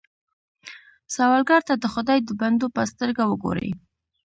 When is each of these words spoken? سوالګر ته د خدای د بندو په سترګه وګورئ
سوالګر 1.15 1.61
ته 1.67 1.73
د 1.77 1.85
خدای 1.93 2.19
د 2.23 2.29
بندو 2.39 2.67
په 2.75 2.81
سترګه 2.91 3.23
وګورئ 3.25 3.69